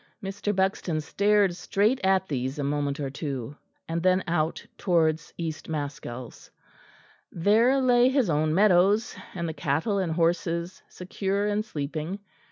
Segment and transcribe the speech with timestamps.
[0.23, 0.55] Mr.
[0.55, 3.55] Buxton stared straight at these a moment or two,
[3.87, 6.49] and then out towards East Maskells.
[7.31, 12.17] There lay his own meadows, and the cattle and horses secure and sleeping.